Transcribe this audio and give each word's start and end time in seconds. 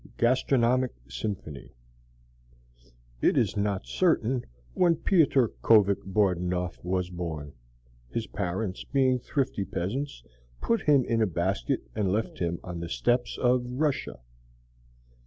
Gastronomic 0.17 0.95
Symphony. 1.07 1.75
It 3.21 3.37
is 3.37 3.55
not 3.55 3.85
certain 3.85 4.47
when 4.73 4.95
Ptior 4.95 5.49
Kovik 5.61 6.01
Bordunov 6.11 6.83
was 6.83 7.11
born. 7.11 7.53
His 8.09 8.25
parents, 8.25 8.83
being 8.83 9.19
thrifty 9.19 9.63
peasants, 9.63 10.23
put 10.59 10.81
him 10.89 11.05
in 11.05 11.21
a 11.21 11.27
basket 11.27 11.83
and 11.93 12.11
left 12.11 12.39
him 12.39 12.59
on 12.63 12.79
the 12.79 12.89
steppes 12.89 13.37
of 13.37 13.63
Russia. 13.67 14.17